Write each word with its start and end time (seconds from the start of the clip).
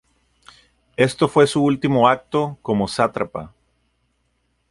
Esto 0.97 1.27
fue 1.27 1.45
su 1.45 1.63
último 1.63 2.09
acto 2.09 2.57
como 2.63 2.87
sátrapa. 2.87 3.53